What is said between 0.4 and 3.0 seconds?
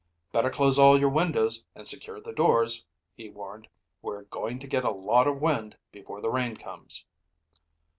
close all your windows and secure the doors,"